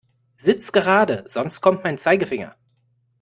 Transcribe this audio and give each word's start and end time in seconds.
Sitz 0.37 0.71
gerade, 0.71 1.25
sonst 1.27 1.61
kommt 1.61 1.83
mein 1.83 1.99
Zeigefinger. 1.99 2.55